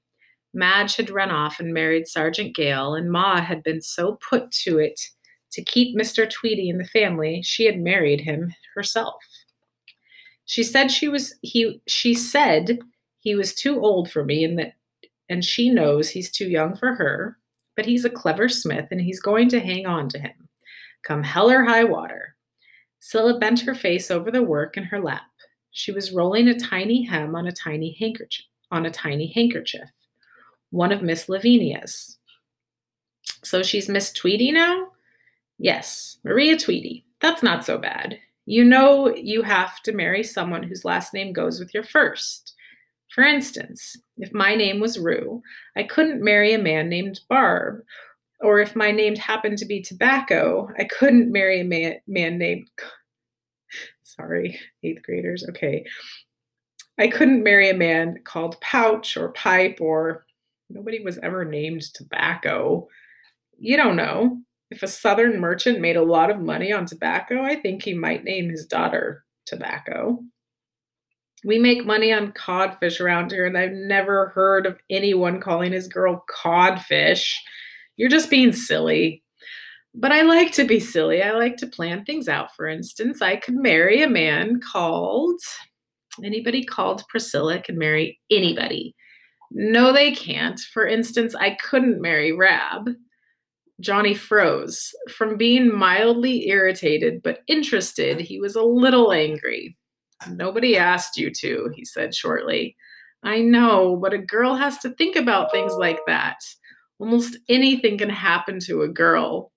Madge 0.54 0.98
had 0.98 1.10
run 1.10 1.32
off 1.32 1.62
and 1.62 1.74
married 1.74 2.10
Sergeant 2.10 2.54
Gale, 2.54 2.94
and 2.94 3.10
Ma 3.10 3.40
had 3.40 3.64
been 3.64 3.80
so 3.80 4.20
put 4.30 4.52
to 4.64 4.80
it 4.80 5.00
to 5.54 5.64
keep 5.64 5.98
Mr. 5.98 6.30
Tweedy 6.30 6.68
in 6.68 6.78
the 6.78 6.84
family, 6.84 7.42
she 7.42 7.64
had 7.64 7.80
married 7.80 8.20
him 8.20 8.54
herself. 8.76 9.16
She 10.48 10.64
said 10.64 10.90
she 10.90 11.08
was 11.08 11.36
he 11.42 11.82
she 11.88 12.14
said 12.14 12.80
he 13.20 13.36
was 13.36 13.54
too 13.54 13.80
old 13.80 14.10
for 14.10 14.24
me 14.24 14.44
and 14.44 14.58
that 14.58 14.74
and 15.30 15.44
she 15.44 15.70
knows 15.70 16.10
he's 16.10 16.32
too 16.32 16.48
young 16.50 16.76
for 16.76 16.96
her, 16.96 17.38
but 17.76 17.86
he's 17.86 18.06
a 18.06 18.10
clever 18.10 18.50
smith 18.50 18.88
and 18.90 19.02
he's 19.02 19.20
going 19.20 19.50
to 19.50 19.60
hang 19.60 19.86
on 19.86 20.10
to 20.10 20.20
him. 20.20 20.50
Come 21.04 21.22
hell 21.22 21.52
or 21.52 21.64
high 21.64 21.84
water. 21.84 22.36
Cilla 23.02 23.40
bent 23.40 23.60
her 23.62 23.76
face 23.76 24.10
over 24.10 24.32
the 24.32 24.42
work 24.42 24.78
in 24.78 24.84
her 24.84 25.00
lap. 25.00 25.22
She 25.72 25.92
was 25.92 26.14
rolling 26.14 26.48
a 26.48 26.58
tiny 26.58 27.04
hem 27.04 27.36
on 27.36 27.48
a 27.48 27.52
tiny 27.52 27.96
handkerchief 28.00 28.46
on 28.72 28.86
a 28.86 28.92
tiny 28.92 29.32
handkerchief 29.34 29.90
one 30.72 30.92
of 30.92 31.02
Miss 31.02 31.28
Lavinia's. 31.28 32.18
So 33.44 33.64
she's 33.64 33.90
Miss 33.90 34.12
Tweedy 34.12 34.52
now? 34.52 34.88
Yes, 35.58 36.18
Maria 36.24 36.58
Tweedy. 36.58 37.06
That's 37.22 37.44
not 37.44 37.66
so 37.66 37.78
bad. 37.78 38.20
You 38.48 38.64
know 38.64 39.14
you 39.14 39.44
have 39.44 39.82
to 39.84 39.92
marry 39.92 40.24
someone 40.24 40.64
whose 40.64 40.86
last 40.86 41.14
name 41.14 41.34
goes 41.34 41.60
with 41.60 41.74
your 41.74 41.84
first. 41.84 42.56
For 43.14 43.24
instance, 43.24 43.96
if 44.18 44.34
my 44.34 44.56
name 44.56 44.80
was 44.80 44.98
Rue, 44.98 45.42
I 45.76 45.84
couldn't 45.84 46.24
marry 46.24 46.54
a 46.54 46.58
man 46.58 46.90
named 46.90 47.20
Barb. 47.30 47.82
Or 48.42 48.60
if 48.60 48.76
my 48.76 48.92
name 48.92 49.16
happened 49.16 49.58
to 49.60 49.66
be 49.66 49.82
Tobacco, 49.82 50.70
I 50.80 50.86
couldn't 50.86 51.32
marry 51.32 51.62
a 51.62 51.66
man, 51.66 51.96
man 52.08 52.38
named. 52.38 52.68
Sorry, 54.04 54.60
eighth 54.82 55.04
graders. 55.04 55.46
Okay. 55.50 55.86
I 56.98 57.10
couldn't 57.10 57.44
marry 57.44 57.70
a 57.70 57.76
man 57.76 58.22
called 58.24 58.60
Pouch 58.62 59.18
or 59.18 59.30
Pipe 59.30 59.78
or 59.82 60.26
Nobody 60.70 61.00
was 61.00 61.18
ever 61.20 61.46
named 61.46 61.94
tobacco. 61.94 62.88
You 63.58 63.78
don't 63.78 63.96
know. 63.96 64.42
If 64.70 64.84
a 64.84 64.88
southern 64.88 65.40
merchant 65.40 65.80
made 65.80 65.96
a 65.96 66.04
lot 66.04 66.30
of 66.30 66.40
money 66.40 66.72
on 66.72 66.86
tobacco, 66.86 67.44
I 67.44 67.56
think 67.56 67.84
he 67.84 67.94
might 67.94 68.24
name 68.24 68.50
his 68.50 68.66
daughter 68.66 69.24
Tobacco. 69.46 70.20
We 71.46 71.58
make 71.58 71.86
money 71.86 72.12
on 72.12 72.34
codfish 72.34 73.00
around 73.00 73.32
here, 73.32 73.46
and 73.46 73.58
I've 73.58 73.72
never 73.72 74.28
heard 74.30 74.66
of 74.66 74.78
anyone 74.90 75.40
calling 75.40 75.72
his 75.72 75.88
girl 75.88 76.26
codfish. 76.30 77.34
You're 77.96 78.10
just 78.10 78.30
being 78.30 78.52
silly. 78.52 79.24
But 79.96 80.12
I 80.12 80.24
like 80.24 80.52
to 80.54 80.66
be 80.66 80.80
silly. 80.80 81.24
I 81.24 81.32
like 81.32 81.56
to 81.58 81.68
plan 81.68 82.04
things 82.04 82.28
out. 82.28 82.56
For 82.56 82.68
instance, 82.68 83.22
I 83.22 83.38
could 83.38 83.56
marry 83.56 84.04
a 84.04 84.10
man 84.10 84.60
called 84.60 85.40
anybody 86.24 86.64
called 86.64 87.08
Priscilla 87.08 87.60
can 87.60 87.78
marry 87.78 88.20
anybody. 88.32 88.96
No, 89.52 89.94
they 89.94 90.14
can't. 90.14 90.60
For 90.60 90.86
instance, 90.86 91.36
I 91.36 91.52
couldn't 91.56 92.02
marry 92.02 92.32
Rab. 92.32 92.90
Johnny 93.80 94.14
froze. 94.14 94.92
From 95.10 95.38
being 95.38 95.76
mildly 95.76 96.48
irritated 96.48 97.22
but 97.24 97.40
interested, 97.48 98.20
he 98.20 98.40
was 98.40 98.56
a 98.56 98.64
little 98.64 99.12
angry. 99.12 99.78
Nobody 100.30 100.78
asked 100.78 101.18
you 101.18 101.32
to, 101.32 101.70
he 101.76 101.86
said 101.86 102.16
shortly. 102.16 102.76
I 103.24 103.40
know, 103.40 103.98
but 103.98 104.14
a 104.14 104.18
girl 104.18 104.56
has 104.56 104.78
to 104.80 104.90
think 104.92 105.16
about 105.16 105.52
things 105.52 105.74
like 105.74 106.00
that. 106.08 106.38
Almost 107.00 107.38
anything 107.50 107.98
can 107.98 108.10
happen 108.10 108.60
to 108.62 108.82
a 108.82 108.88
girl 108.88 109.52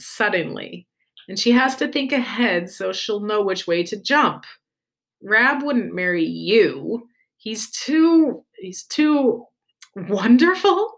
suddenly, 0.00 0.86
and 1.28 1.38
she 1.38 1.50
has 1.52 1.76
to 1.76 1.88
think 1.88 2.12
ahead 2.12 2.70
so 2.70 2.92
she'll 2.92 3.20
know 3.20 3.42
which 3.42 3.66
way 3.66 3.82
to 3.84 4.00
jump. 4.00 4.44
Rab 5.22 5.62
wouldn't 5.62 5.94
marry 5.94 6.24
you. 6.24 7.08
He's 7.36 7.70
too 7.70 8.44
he's 8.58 8.84
too 8.84 9.44
wonderful. 9.96 10.93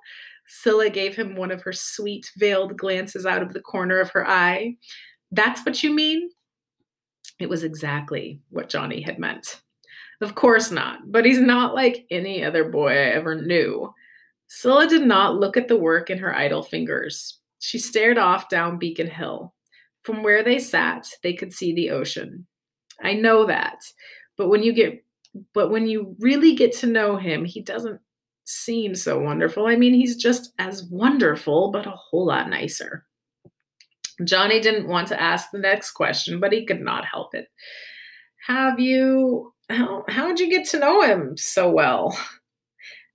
Cilla 0.49 0.93
gave 0.93 1.17
him 1.17 1.35
one 1.35 1.50
of 1.50 1.62
her 1.62 1.73
sweet 1.73 2.31
veiled 2.37 2.76
glances 2.76 3.26
out 3.26 3.43
of 3.43 3.53
the 3.53 3.61
corner 3.61 3.99
of 3.99 4.11
her 4.11 4.26
eye. 4.26 4.76
That's 5.33 5.65
what 5.65 5.83
you 5.83 5.93
mean? 5.93 6.31
It 7.38 7.49
was 7.49 7.65
exactly 7.65 8.41
what 8.50 8.69
Johnny 8.69 9.00
had 9.00 9.19
meant. 9.19 9.61
Of 10.21 10.35
course 10.35 10.71
not, 10.71 11.00
but 11.11 11.26
he's 11.26 11.41
not 11.41 11.75
like 11.75 12.07
any 12.11 12.43
other 12.43 12.71
boy 12.71 12.93
I 12.93 13.12
ever 13.12 13.35
knew. 13.35 13.93
Cilla 14.49 14.88
did 14.88 15.03
not 15.03 15.37
look 15.37 15.57
at 15.57 15.69
the 15.69 15.76
work 15.76 16.09
in 16.09 16.19
her 16.19 16.35
idle 16.35 16.62
fingers. 16.62 17.41
She 17.59 17.79
stared 17.79 18.17
off 18.17 18.49
down 18.49 18.79
Beacon 18.79 19.09
Hill. 19.09 19.53
From 20.03 20.23
where 20.23 20.45
they 20.45 20.59
sat, 20.59 21.09
they 21.23 21.33
could 21.33 21.53
see 21.53 21.75
the 21.75 21.91
ocean. 21.91 22.47
I 23.03 23.15
know 23.15 23.45
that, 23.47 23.79
but 24.37 24.49
when 24.49 24.62
you 24.62 24.73
get 24.73 25.03
but 25.53 25.71
when 25.71 25.87
you 25.87 26.17
really 26.19 26.55
get 26.55 26.75
to 26.76 26.87
know 26.87 27.17
him, 27.17 27.45
he 27.45 27.61
doesn't 27.61 28.00
seem 28.47 28.95
so 28.95 29.19
wonderful. 29.19 29.67
I 29.67 29.76
mean, 29.76 29.93
he's 29.93 30.17
just 30.17 30.53
as 30.59 30.85
wonderful, 30.85 31.71
but 31.71 31.87
a 31.87 31.91
whole 31.91 32.26
lot 32.26 32.49
nicer. 32.49 33.05
Johnny 34.25 34.61
didn't 34.61 34.88
want 34.88 35.09
to 35.09 35.21
ask 35.21 35.50
the 35.50 35.59
next 35.59 35.91
question, 35.91 36.41
but 36.41 36.53
he 36.53 36.65
could 36.65 36.81
not 36.81 37.05
help 37.05 37.35
it. 37.35 37.49
Have 38.47 38.81
you, 38.81 39.53
how, 39.69 40.05
how'd 40.09 40.41
you 40.41 40.49
get 40.49 40.67
to 40.71 40.79
know 40.79 41.03
him 41.03 41.37
so 41.37 41.71
well? 41.71 42.19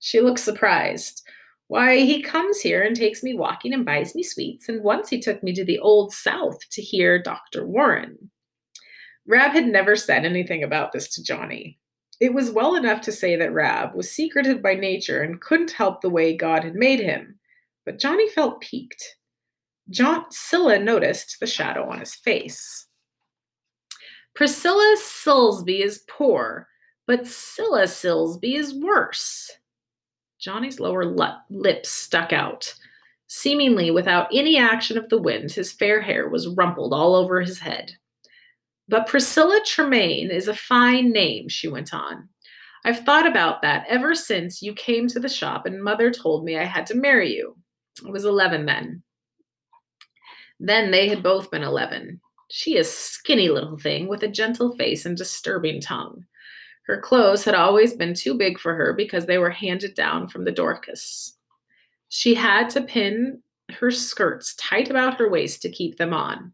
She 0.00 0.20
looked 0.20 0.40
surprised. 0.40 1.22
Why, 1.68 2.00
he 2.00 2.22
comes 2.22 2.60
here 2.60 2.82
and 2.82 2.94
takes 2.94 3.22
me 3.22 3.34
walking 3.34 3.72
and 3.72 3.84
buys 3.84 4.14
me 4.14 4.22
sweets, 4.22 4.68
and 4.68 4.82
once 4.82 5.08
he 5.08 5.20
took 5.20 5.42
me 5.42 5.54
to 5.54 5.64
the 5.64 5.78
Old 5.78 6.12
South 6.12 6.58
to 6.70 6.82
hear 6.82 7.22
Dr. 7.22 7.66
Warren. 7.66 8.30
Rab 9.26 9.52
had 9.52 9.66
never 9.66 9.96
said 9.96 10.24
anything 10.24 10.64
about 10.64 10.92
this 10.92 11.08
to 11.14 11.22
Johnny. 11.22 11.78
It 12.22 12.34
was 12.34 12.52
well 12.52 12.76
enough 12.76 13.00
to 13.00 13.10
say 13.10 13.34
that 13.34 13.52
Rab 13.52 13.96
was 13.96 14.08
secretive 14.08 14.62
by 14.62 14.74
nature 14.74 15.22
and 15.22 15.40
couldn't 15.40 15.72
help 15.72 16.00
the 16.00 16.08
way 16.08 16.36
God 16.36 16.62
had 16.62 16.76
made 16.76 17.00
him, 17.00 17.40
but 17.84 17.98
Johnny 17.98 18.28
felt 18.28 18.60
piqued. 18.60 19.16
John 19.90 20.26
Cilla 20.30 20.80
noticed 20.80 21.40
the 21.40 21.48
shadow 21.48 21.90
on 21.90 21.98
his 21.98 22.14
face. 22.14 22.86
Priscilla 24.36 24.94
Silsby 25.00 25.84
is 25.84 26.04
poor, 26.08 26.68
but 27.08 27.22
Cilla 27.22 27.88
Silsby 27.88 28.54
is 28.54 28.72
worse. 28.72 29.50
Johnny's 30.38 30.78
lower 30.78 31.04
lip 31.04 31.84
stuck 31.84 32.32
out. 32.32 32.72
Seemingly 33.26 33.90
without 33.90 34.28
any 34.32 34.56
action 34.56 34.96
of 34.96 35.08
the 35.08 35.20
wind, 35.20 35.50
his 35.50 35.72
fair 35.72 36.00
hair 36.00 36.28
was 36.28 36.46
rumpled 36.50 36.92
all 36.92 37.16
over 37.16 37.40
his 37.40 37.58
head. 37.58 37.96
But 38.92 39.06
Priscilla 39.06 39.58
Tremain 39.64 40.28
is 40.28 40.48
a 40.48 40.54
fine 40.54 41.12
name, 41.12 41.48
she 41.48 41.66
went 41.66 41.94
on. 41.94 42.28
I've 42.84 43.06
thought 43.06 43.26
about 43.26 43.62
that 43.62 43.86
ever 43.88 44.14
since 44.14 44.60
you 44.60 44.74
came 44.74 45.08
to 45.08 45.18
the 45.18 45.30
shop 45.30 45.64
and 45.64 45.82
mother 45.82 46.10
told 46.10 46.44
me 46.44 46.58
I 46.58 46.64
had 46.64 46.84
to 46.88 46.94
marry 46.94 47.34
you. 47.34 47.56
I 48.06 48.10
was 48.10 48.26
11 48.26 48.66
then. 48.66 49.02
Then 50.60 50.90
they 50.90 51.08
had 51.08 51.22
both 51.22 51.50
been 51.50 51.62
11. 51.62 52.20
She 52.50 52.76
is 52.76 52.86
a 52.86 52.92
skinny 52.92 53.48
little 53.48 53.78
thing 53.78 54.08
with 54.08 54.24
a 54.24 54.28
gentle 54.28 54.76
face 54.76 55.06
and 55.06 55.16
disturbing 55.16 55.80
tongue. 55.80 56.26
Her 56.86 57.00
clothes 57.00 57.46
had 57.46 57.54
always 57.54 57.94
been 57.94 58.12
too 58.12 58.34
big 58.34 58.60
for 58.60 58.74
her 58.74 58.92
because 58.92 59.24
they 59.24 59.38
were 59.38 59.48
handed 59.48 59.94
down 59.94 60.28
from 60.28 60.44
the 60.44 60.52
Dorcas. 60.52 61.38
She 62.10 62.34
had 62.34 62.68
to 62.68 62.82
pin 62.82 63.40
her 63.70 63.90
skirts 63.90 64.54
tight 64.56 64.90
about 64.90 65.18
her 65.18 65.30
waist 65.30 65.62
to 65.62 65.70
keep 65.70 65.96
them 65.96 66.12
on 66.12 66.52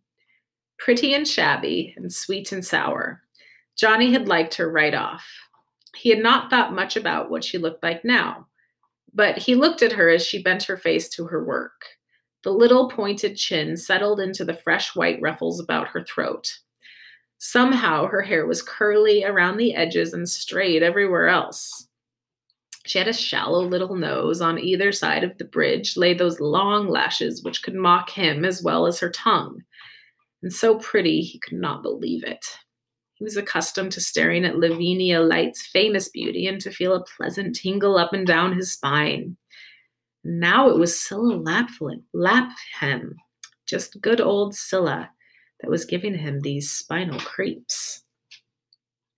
pretty 0.78 1.14
and 1.14 1.26
shabby, 1.26 1.94
and 1.96 2.12
sweet 2.12 2.52
and 2.52 2.64
sour. 2.64 3.22
Johnny 3.76 4.12
had 4.12 4.28
liked 4.28 4.54
her 4.54 4.70
right 4.70 4.94
off. 4.94 5.26
He 5.94 6.10
had 6.10 6.20
not 6.20 6.50
thought 6.50 6.72
much 6.72 6.96
about 6.96 7.30
what 7.30 7.44
she 7.44 7.58
looked 7.58 7.82
like 7.82 8.04
now, 8.04 8.46
but 9.12 9.38
he 9.38 9.54
looked 9.54 9.82
at 9.82 9.92
her 9.92 10.08
as 10.08 10.24
she 10.24 10.42
bent 10.42 10.64
her 10.64 10.76
face 10.76 11.08
to 11.10 11.26
her 11.26 11.44
work. 11.44 11.82
The 12.44 12.52
little 12.52 12.88
pointed 12.88 13.36
chin 13.36 13.76
settled 13.76 14.20
into 14.20 14.44
the 14.44 14.54
fresh 14.54 14.94
white 14.94 15.20
ruffles 15.20 15.60
about 15.60 15.88
her 15.88 16.04
throat. 16.04 16.58
Somehow 17.38 18.06
her 18.06 18.22
hair 18.22 18.46
was 18.46 18.62
curly 18.62 19.24
around 19.24 19.56
the 19.56 19.74
edges 19.74 20.12
and 20.12 20.28
straight 20.28 20.82
everywhere 20.82 21.28
else. 21.28 21.88
She 22.86 22.98
had 22.98 23.08
a 23.08 23.12
shallow 23.12 23.62
little 23.62 23.96
nose. 23.96 24.40
On 24.40 24.58
either 24.58 24.92
side 24.92 25.22
of 25.22 25.36
the 25.38 25.44
bridge 25.44 25.96
lay 25.96 26.14
those 26.14 26.40
long 26.40 26.88
lashes 26.88 27.42
which 27.42 27.62
could 27.62 27.74
mock 27.74 28.10
him 28.10 28.44
as 28.44 28.62
well 28.62 28.86
as 28.86 28.98
her 29.00 29.10
tongue 29.10 29.62
and 30.42 30.52
so 30.52 30.78
pretty 30.78 31.20
he 31.20 31.38
could 31.38 31.58
not 31.58 31.82
believe 31.82 32.24
it. 32.24 32.44
He 33.14 33.24
was 33.24 33.36
accustomed 33.36 33.92
to 33.92 34.00
staring 34.00 34.44
at 34.44 34.58
Lavinia 34.58 35.20
Lyte's 35.20 35.66
famous 35.66 36.08
beauty 36.08 36.46
and 36.46 36.60
to 36.60 36.70
feel 36.70 36.94
a 36.94 37.04
pleasant 37.04 37.56
tingle 37.56 37.96
up 37.98 38.12
and 38.12 38.26
down 38.26 38.56
his 38.56 38.72
spine. 38.72 39.36
Now 40.22 40.68
it 40.68 40.78
was 40.78 40.94
Cilla 40.94 41.44
Lapham, 41.44 42.04
Lapham, 42.12 43.16
just 43.66 44.00
good 44.00 44.20
old 44.20 44.54
Cilla, 44.54 45.08
that 45.60 45.70
was 45.70 45.84
giving 45.84 46.14
him 46.16 46.40
these 46.40 46.70
spinal 46.70 47.18
creeps. 47.20 48.02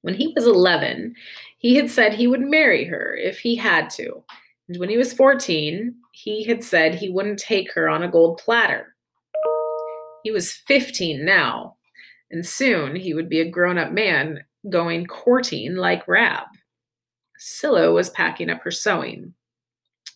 When 0.03 0.15
he 0.15 0.33
was 0.35 0.47
11, 0.47 1.15
he 1.59 1.77
had 1.77 1.91
said 1.91 2.15
he 2.15 2.27
would 2.27 2.41
marry 2.41 2.85
her 2.85 3.15
if 3.15 3.39
he 3.39 3.55
had 3.55 3.91
to. 3.91 4.25
And 4.69 4.79
when 4.79 4.89
he 4.89 4.97
was 4.97 5.13
14, 5.13 5.95
he 6.13 6.45
had 6.45 6.65
said 6.65 6.95
he 6.95 7.11
wouldn't 7.11 7.39
take 7.39 7.73
her 7.73 7.89
on 7.89 8.03
a 8.03 8.11
gold 8.11 8.39
platter. 8.39 8.90
He 10.23 10.31
was 10.31 10.53
15 10.53 11.25
now, 11.25 11.77
and 12.31 12.47
soon 12.47 12.97
he 12.97 13.15
would 13.15 13.29
be 13.29 13.41
a 13.41 13.49
grown 13.49 13.79
up 13.79 13.93
man 13.93 14.45
going 14.69 15.07
courting 15.07 15.77
like 15.77 16.07
Rab. 16.07 16.47
Cilla 17.39 17.95
was 17.95 18.11
packing 18.11 18.51
up 18.51 18.63
her 18.63 18.71
sewing. 18.71 19.35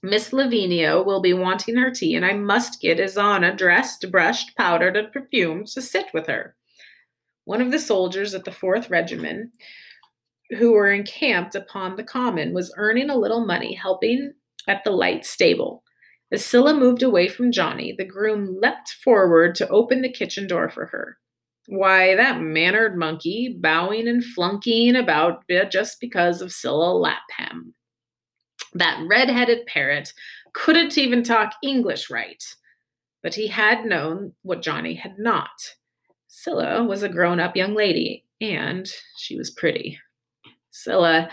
Miss 0.03 0.35
Lavinia 0.35 1.01
will 1.01 1.23
be 1.23 1.33
wanting 1.33 1.77
her 1.77 1.91
tea, 1.91 2.15
and 2.15 2.27
I 2.27 2.35
must 2.35 2.83
get 2.83 2.99
Isannah 2.99 3.57
dressed, 3.57 4.11
brushed, 4.11 4.55
powdered, 4.55 4.99
and 4.99 5.11
perfumed 5.11 5.69
to 5.69 5.81
sit 5.81 6.07
with 6.13 6.27
her. 6.27 6.55
One 7.47 7.63
of 7.63 7.71
the 7.71 7.79
soldiers 7.79 8.35
at 8.35 8.45
the 8.45 8.53
Fourth 8.53 8.91
Regiment, 8.91 9.53
who 10.59 10.73
were 10.73 10.91
encamped 10.91 11.55
upon 11.55 11.97
the 11.97 12.05
common, 12.05 12.53
was 12.53 12.75
earning 12.77 13.09
a 13.09 13.17
little 13.17 13.47
money 13.47 13.73
helping 13.73 14.35
at 14.69 14.85
the 14.85 14.91
Lyte 14.91 15.25
stable. 15.25 15.84
As 16.33 16.43
Cilla 16.43 16.77
moved 16.77 17.03
away 17.03 17.29
from 17.29 17.53
Johnny, 17.53 17.95
the 17.97 18.05
groom 18.05 18.59
leapt 18.61 18.91
forward 19.05 19.55
to 19.57 19.69
open 19.69 20.03
the 20.03 20.13
kitchen 20.13 20.47
door 20.47 20.69
for 20.69 20.87
her. 20.87 21.19
Why, 21.67 22.15
that 22.17 22.41
mannered 22.41 22.97
monkey, 22.97 23.57
bowing 23.59 24.09
and 24.09 24.25
flunking 24.25 24.97
about 24.97 25.45
just 25.71 26.01
because 26.01 26.43
of 26.43 26.51
Cilla 26.51 27.01
Lapham. 27.01 27.75
That 28.75 29.01
red-headed 29.09 29.67
parrot 29.67 30.13
couldn't 30.53 30.99
even 30.99 31.23
talk 31.23 31.55
English 31.63 32.11
right, 32.11 32.43
but 33.23 33.35
he 33.35 33.47
had 33.47 33.85
known 33.85 34.33
what 34.43 34.63
Johnny 34.63 34.95
had 34.95 35.19
not. 35.19 35.75
Cilla 36.29 36.87
was 36.87 37.03
a 37.03 37.09
grown-up 37.09 37.57
young 37.57 37.75
lady, 37.75 38.25
and 38.41 38.91
she 39.17 39.37
was 39.37 39.51
pretty. 39.51 39.99
Cilla, 40.73 41.31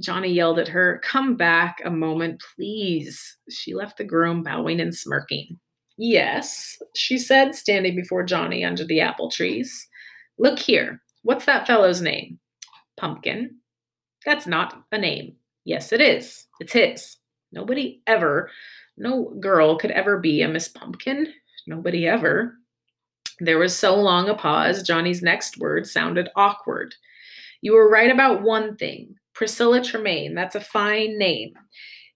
Johnny 0.00 0.32
yelled 0.32 0.58
at 0.58 0.68
her, 0.68 1.00
Come 1.04 1.36
back 1.36 1.80
a 1.84 1.90
moment, 1.90 2.42
please. 2.54 3.36
She 3.50 3.74
left 3.74 3.98
the 3.98 4.04
groom 4.04 4.42
bowing 4.42 4.80
and 4.80 4.94
smirking. 4.94 5.58
Yes, 5.96 6.78
she 6.94 7.18
said, 7.18 7.54
standing 7.54 7.96
before 7.96 8.22
Johnny 8.22 8.64
under 8.64 8.84
the 8.84 9.00
apple 9.00 9.30
trees. 9.30 9.88
Look 10.38 10.58
here. 10.58 11.02
What's 11.22 11.44
that 11.46 11.66
fellow's 11.66 12.00
name? 12.00 12.38
Pumpkin. 12.96 13.56
That's 14.24 14.46
not 14.46 14.84
a 14.92 14.98
name. 14.98 15.34
Yes, 15.64 15.92
it 15.92 16.00
is. 16.00 16.46
It's 16.60 16.72
his. 16.72 17.16
Nobody 17.50 18.02
ever, 18.06 18.50
no 18.96 19.34
girl 19.40 19.78
could 19.78 19.90
ever 19.90 20.18
be 20.18 20.42
a 20.42 20.48
Miss 20.48 20.68
Pumpkin. 20.68 21.32
Nobody 21.66 22.06
ever. 22.06 22.58
There 23.40 23.58
was 23.58 23.76
so 23.76 23.94
long 23.94 24.28
a 24.28 24.34
pause, 24.34 24.82
Johnny's 24.82 25.22
next 25.22 25.58
word 25.58 25.86
sounded 25.86 26.28
awkward. 26.36 26.94
You 27.60 27.74
were 27.74 27.90
right 27.90 28.10
about 28.10 28.42
one 28.42 28.76
thing. 28.76 29.14
Priscilla 29.38 29.80
Tremain, 29.80 30.34
that's 30.34 30.56
a 30.56 30.60
fine 30.60 31.16
name. 31.16 31.52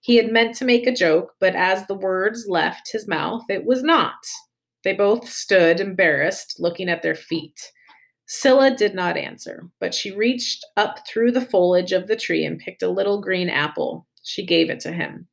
He 0.01 0.17
had 0.17 0.33
meant 0.33 0.57
to 0.57 0.65
make 0.65 0.89
a 0.89 0.93
joke, 0.93 1.35
but 1.39 1.55
as 1.55 1.87
the 1.87 1.95
words 1.95 2.47
left 2.49 2.91
his 2.91 3.07
mouth, 3.07 3.45
it 3.49 3.65
was 3.65 3.85
not. 3.85 4.17
They 4.83 4.93
both 4.93 5.29
stood 5.29 5.79
embarrassed, 5.79 6.57
looking 6.59 6.89
at 6.89 7.03
their 7.03 7.15
feet. 7.15 7.71
Cilla 8.29 8.77
did 8.77 8.97
not 8.97 9.17
answer, 9.17 9.69
but 9.79 9.95
she 9.95 10.11
reached 10.11 10.67
up 10.77 11.07
through 11.07 11.31
the 11.31 11.47
foliage 11.47 11.93
of 11.93 12.09
the 12.09 12.17
tree 12.17 12.45
and 12.45 12.59
picked 12.59 12.83
a 12.83 12.91
little 12.91 13.21
green 13.21 13.49
apple. 13.49 14.05
She 14.25 14.45
gave 14.45 14.69
it 14.69 14.81
to 14.81 14.91
him. 14.91 15.29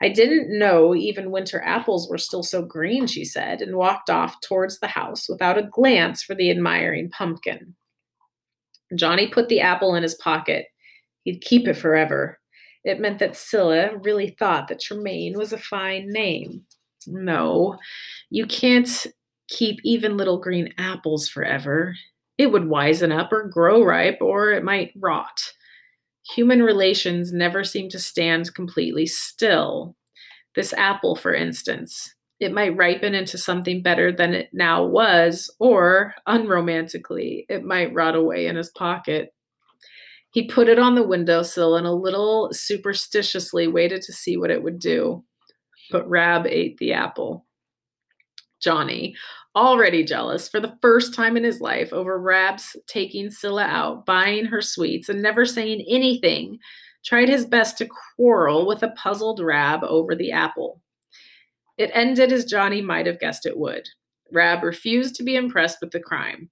I 0.00 0.10
didn't 0.10 0.56
know 0.56 0.94
even 0.94 1.32
winter 1.32 1.60
apples 1.60 2.08
were 2.08 2.18
still 2.18 2.44
so 2.44 2.62
green, 2.62 3.08
she 3.08 3.24
said, 3.24 3.62
and 3.62 3.74
walked 3.74 4.10
off 4.10 4.40
towards 4.42 4.78
the 4.78 4.86
house 4.86 5.28
without 5.28 5.58
a 5.58 5.68
glance 5.72 6.22
for 6.22 6.36
the 6.36 6.52
admiring 6.52 7.10
pumpkin. 7.10 7.74
Johnny 8.94 9.26
put 9.26 9.48
the 9.48 9.60
apple 9.60 9.96
in 9.96 10.04
his 10.04 10.14
pocket. 10.14 10.66
He'd 11.24 11.40
keep 11.40 11.68
it 11.68 11.74
forever. 11.74 12.38
It 12.84 13.00
meant 13.00 13.18
that 13.18 13.32
Cilla 13.32 14.04
really 14.04 14.36
thought 14.38 14.68
that 14.68 14.80
Tremain 14.80 15.36
was 15.36 15.52
a 15.52 15.58
fine 15.58 16.08
name. 16.08 16.64
No, 17.06 17.76
you 18.30 18.46
can't 18.46 19.06
keep 19.48 19.80
even 19.84 20.16
little 20.16 20.38
green 20.38 20.72
apples 20.78 21.28
forever. 21.28 21.94
It 22.38 22.52
would 22.52 22.62
wizen 22.62 23.12
up 23.16 23.32
or 23.32 23.48
grow 23.48 23.82
ripe, 23.82 24.18
or 24.20 24.52
it 24.52 24.64
might 24.64 24.92
rot. 24.96 25.40
Human 26.34 26.62
relations 26.62 27.32
never 27.32 27.64
seem 27.64 27.88
to 27.90 27.98
stand 27.98 28.54
completely 28.54 29.06
still. 29.06 29.96
This 30.54 30.72
apple, 30.72 31.16
for 31.16 31.34
instance, 31.34 32.14
it 32.38 32.52
might 32.52 32.76
ripen 32.76 33.14
into 33.14 33.36
something 33.36 33.82
better 33.82 34.10
than 34.10 34.32
it 34.32 34.48
now 34.52 34.84
was, 34.84 35.54
or, 35.58 36.14
unromantically, 36.26 37.44
it 37.48 37.64
might 37.64 37.92
rot 37.92 38.14
away 38.14 38.46
in 38.46 38.56
his 38.56 38.70
pocket. 38.70 39.34
He 40.32 40.46
put 40.46 40.68
it 40.68 40.78
on 40.78 40.94
the 40.94 41.02
windowsill 41.02 41.76
and 41.76 41.86
a 41.86 41.92
little 41.92 42.50
superstitiously 42.52 43.66
waited 43.66 44.02
to 44.02 44.12
see 44.12 44.36
what 44.36 44.50
it 44.50 44.62
would 44.62 44.78
do. 44.78 45.24
But 45.90 46.08
Rab 46.08 46.46
ate 46.46 46.78
the 46.78 46.92
apple. 46.92 47.46
Johnny, 48.60 49.16
already 49.56 50.04
jealous 50.04 50.48
for 50.48 50.60
the 50.60 50.76
first 50.80 51.14
time 51.14 51.36
in 51.36 51.44
his 51.44 51.60
life 51.60 51.92
over 51.92 52.18
Rab's 52.18 52.76
taking 52.86 53.28
Cilla 53.28 53.64
out, 53.64 54.06
buying 54.06 54.44
her 54.44 54.60
sweets, 54.60 55.08
and 55.08 55.20
never 55.20 55.44
saying 55.44 55.84
anything, 55.88 56.58
tried 57.04 57.28
his 57.28 57.46
best 57.46 57.78
to 57.78 57.88
quarrel 58.16 58.66
with 58.66 58.82
a 58.82 58.90
puzzled 58.90 59.40
Rab 59.40 59.82
over 59.82 60.14
the 60.14 60.30
apple. 60.30 60.80
It 61.78 61.90
ended 61.94 62.32
as 62.32 62.44
Johnny 62.44 62.82
might 62.82 63.06
have 63.06 63.18
guessed 63.18 63.46
it 63.46 63.58
would. 63.58 63.88
Rab 64.30 64.62
refused 64.62 65.16
to 65.16 65.24
be 65.24 65.34
impressed 65.34 65.78
with 65.80 65.90
the 65.90 66.00
crime. 66.00 66.50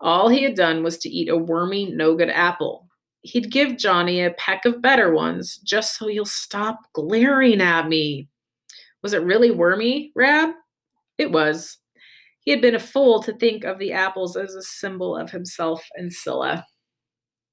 All 0.00 0.28
he 0.28 0.42
had 0.44 0.54
done 0.54 0.82
was 0.82 0.98
to 0.98 1.10
eat 1.10 1.28
a 1.28 1.36
wormy, 1.36 1.92
no 1.92 2.14
good 2.16 2.30
apple. 2.30 2.88
He'd 3.22 3.50
give 3.50 3.78
Johnny 3.78 4.22
a 4.22 4.32
peck 4.32 4.64
of 4.64 4.82
better 4.82 5.12
ones 5.12 5.56
just 5.58 5.96
so 5.96 6.08
he'll 6.08 6.24
stop 6.24 6.78
glaring 6.92 7.60
at 7.60 7.88
me. 7.88 8.28
Was 9.02 9.12
it 9.12 9.22
really 9.22 9.50
wormy, 9.50 10.12
Rab? 10.14 10.50
It 11.18 11.30
was. 11.30 11.78
He 12.40 12.50
had 12.50 12.60
been 12.60 12.74
a 12.74 12.80
fool 12.80 13.22
to 13.22 13.32
think 13.32 13.64
of 13.64 13.78
the 13.78 13.92
apples 13.92 14.36
as 14.36 14.54
a 14.54 14.62
symbol 14.62 15.16
of 15.16 15.30
himself 15.30 15.86
and 15.94 16.10
Cilla. 16.10 16.64